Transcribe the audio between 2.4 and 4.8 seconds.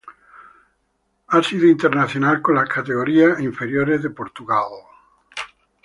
con las categorías inferiores de Portugal.